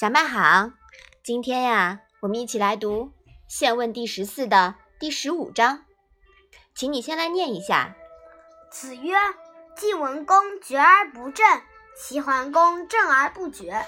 [0.00, 0.70] 小麦好，
[1.24, 3.06] 今天呀，我们一起来读
[3.48, 5.86] 《现问》第十四的第十五章，
[6.72, 7.96] 请你先来念一下。
[8.70, 9.16] 子曰
[9.76, 11.44] ：“晋文公决而不正，
[11.96, 13.84] 齐桓公正而不决。”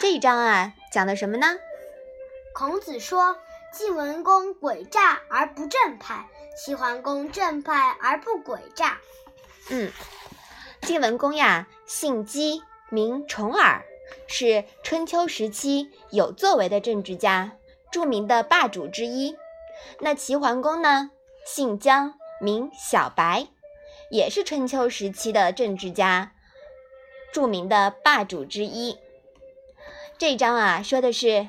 [0.00, 1.48] 这一章啊，讲的什么呢？
[2.54, 3.36] 孔子说
[3.74, 6.26] ：“晋文公诡诈而不正派，
[6.56, 8.96] 齐桓公正派而不诡诈。”
[9.68, 9.92] 嗯，
[10.80, 13.84] 晋文公呀，姓姬，名重耳。
[14.36, 17.52] 是春秋时期有作为的政治家，
[17.92, 19.36] 著名的霸主之一。
[20.00, 21.12] 那齐桓公呢？
[21.46, 23.46] 姓姜，名小白，
[24.10, 26.32] 也是春秋时期的政治家，
[27.32, 28.98] 著名的霸主之一。
[30.18, 31.48] 这章啊，说的是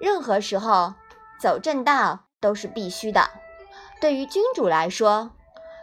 [0.00, 0.94] 任何时候
[1.40, 3.28] 走正道都是必须的。
[4.00, 5.32] 对于君主来说，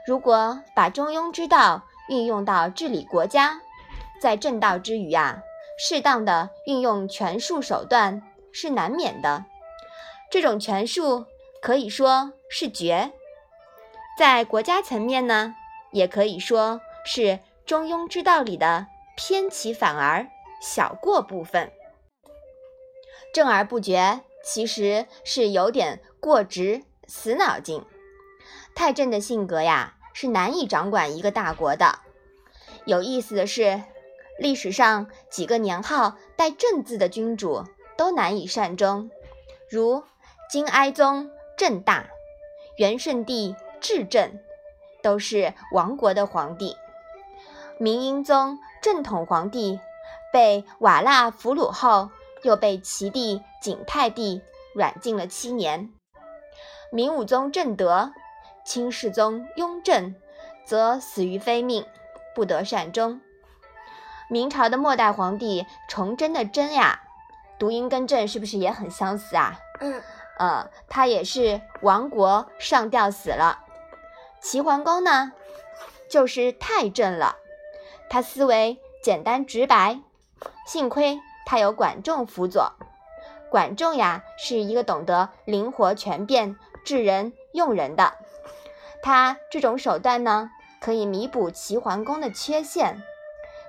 [0.08, 3.60] 如果把中庸之道运用到治理国家，
[4.22, 5.44] 在正道之余啊。
[5.80, 9.46] 适当的运用权术手段是难免的，
[10.32, 11.26] 这种权术
[11.62, 13.12] 可以说是绝，
[14.18, 15.54] 在国家层面呢，
[15.92, 20.28] 也可以说是中庸之道里的偏其反而
[20.60, 21.72] 小过部分。
[23.32, 27.86] 正而不决，其实是有点过直死脑筋。
[28.74, 32.00] 太正的性格呀，是难以掌管一个大国的。
[32.86, 33.84] 有意思的是。
[34.38, 37.64] 历史上几个年号带“正”字的君主
[37.98, 39.10] 都难以善终，
[39.70, 40.04] 如
[40.50, 42.08] 金哀宗郑大、
[42.78, 44.40] 元顺帝至正，
[45.02, 46.76] 都是亡国的皇帝；
[47.80, 49.80] 明英宗正统皇帝
[50.32, 52.12] 被瓦剌俘虏后，
[52.44, 54.42] 又被其弟景泰帝
[54.76, 55.90] 软禁了七年；
[56.92, 58.12] 明武宗正德、
[58.64, 60.16] 清世宗雍正
[60.64, 61.84] 则死于非命，
[62.36, 63.20] 不得善终。
[64.30, 67.02] 明朝的末代皇帝崇祯的祯呀，
[67.58, 69.58] 读音跟朕是不是也很相似啊？
[69.80, 70.02] 嗯，
[70.38, 73.60] 呃，他也是亡国上吊死了。
[74.42, 75.32] 齐桓公呢，
[76.10, 77.38] 就是太正了，
[78.10, 80.02] 他思维简单直白，
[80.66, 82.74] 幸亏他有管仲辅佐。
[83.50, 88.16] 管仲呀，是一个懂得灵活权变、治人用人的，
[89.02, 90.52] 他这种手段呢，
[90.82, 93.02] 可以弥补齐桓公的缺陷。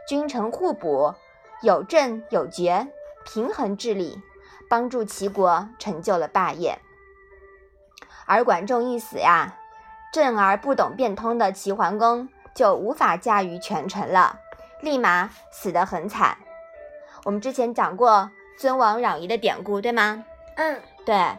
[0.08, 1.12] 君臣互补，
[1.60, 2.88] 有正有决，
[3.26, 4.22] 平衡治理，
[4.66, 6.78] 帮助齐国成就了霸业。
[8.24, 9.58] 而管仲一死呀，
[10.10, 14.38] 正而不懂变通的齐桓公就无法驾驭权臣了，
[14.80, 16.38] 立马死得很惨。
[17.24, 20.24] 我们之前讲过尊王攘夷的典故，对吗？
[20.56, 21.36] 嗯，对。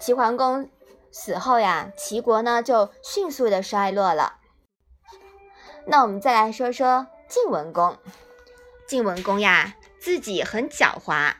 [0.00, 0.68] 齐桓公
[1.12, 4.38] 死后呀，齐国呢就迅速的衰落了。
[5.86, 7.06] 那我们再来说说。
[7.26, 7.96] 晋文公，
[8.86, 11.32] 晋文公呀，自己很狡猾。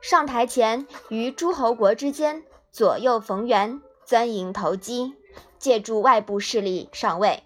[0.00, 5.14] 上台前于诸侯国之间左右逢源，钻营投机，
[5.58, 7.42] 借助外部势力上位。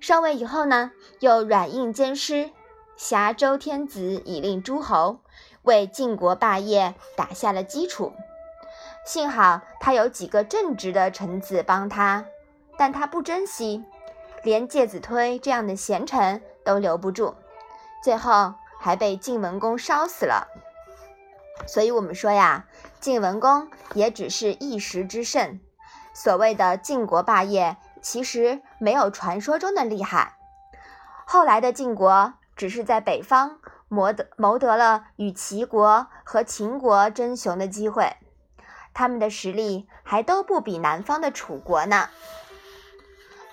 [0.00, 2.50] 上位以后呢，又软硬兼施，
[2.96, 5.20] 挟周天子以令诸侯，
[5.62, 8.12] 为晋国霸业打下了基础。
[9.06, 12.26] 幸好他有几个正直的臣子帮他，
[12.76, 13.82] 但他不珍惜。
[14.42, 17.34] 连介子推这样的贤臣都留不住，
[18.02, 20.48] 最后还被晋文公烧死了。
[21.66, 22.66] 所以，我们说呀，
[23.00, 25.58] 晋文公也只是一时之胜。
[26.14, 30.36] 所谓的晋国霸业，其实没有传说中的厉害。
[31.26, 38.16] 后来的晋国只是在北方谋得谋得了与齐国和秦国争雄的机会，
[38.94, 42.08] 他们的实力还都不比南方的楚国呢。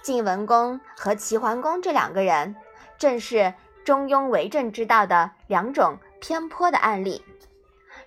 [0.05, 2.55] 晋文公和齐桓公这两个人，
[2.95, 7.25] 正是中庸为政之道的两种偏颇的案例。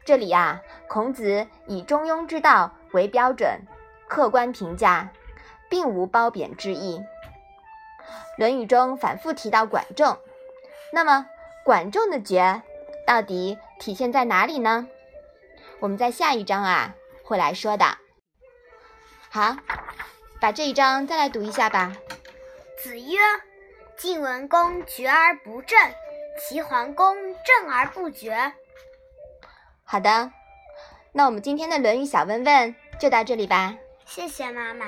[0.04, 3.62] 这里啊，孔子以中庸之道为标准，
[4.06, 5.10] 客观评价，
[5.68, 7.00] 并无褒贬之意。
[8.38, 10.16] 《论语》中反复提到管仲，
[10.92, 11.26] 那么
[11.64, 12.62] 管仲的绝
[13.08, 14.86] 到底体现在哪里呢？
[15.80, 16.94] 我们在下一章啊
[17.24, 17.84] 会来说的。
[19.30, 19.56] 好。
[20.40, 21.96] 把这一章再来读一下吧。
[22.80, 23.18] 子曰
[23.98, 25.76] ：“晋文公决而不正，
[26.38, 28.52] 齐桓公正而不决。”
[29.82, 30.30] 好的，
[31.12, 33.74] 那我们今天的《论语》小问问就到这里吧。
[34.06, 34.86] 谢谢妈妈。